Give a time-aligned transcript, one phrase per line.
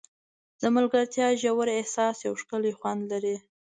[0.61, 3.35] د ملګرتیا ژور احساس یو ښکلی خوند لري.